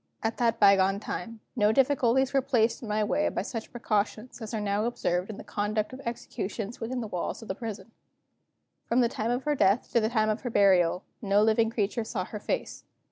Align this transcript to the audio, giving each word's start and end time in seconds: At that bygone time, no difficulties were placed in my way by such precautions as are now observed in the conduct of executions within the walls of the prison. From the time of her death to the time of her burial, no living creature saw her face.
At 0.23 0.37
that 0.37 0.59
bygone 0.59 0.99
time, 0.99 1.41
no 1.55 1.71
difficulties 1.71 2.33
were 2.33 2.41
placed 2.41 2.81
in 2.81 2.87
my 2.87 3.03
way 3.03 3.29
by 3.29 3.43
such 3.43 3.71
precautions 3.71 4.41
as 4.41 4.51
are 4.51 4.59
now 4.59 4.85
observed 4.85 5.29
in 5.29 5.37
the 5.37 5.43
conduct 5.43 5.93
of 5.93 6.01
executions 6.05 6.79
within 6.79 7.01
the 7.01 7.07
walls 7.07 7.43
of 7.43 7.47
the 7.47 7.53
prison. 7.53 7.91
From 8.87 9.01
the 9.01 9.07
time 9.09 9.29
of 9.29 9.43
her 9.43 9.53
death 9.53 9.91
to 9.91 9.99
the 9.99 10.09
time 10.09 10.29
of 10.31 10.41
her 10.41 10.49
burial, 10.49 11.03
no 11.21 11.43
living 11.43 11.69
creature 11.69 12.03
saw 12.03 12.25
her 12.25 12.39
face. 12.39 12.83